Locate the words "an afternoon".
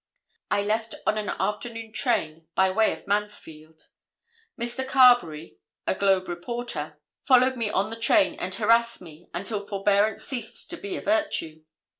1.19-1.91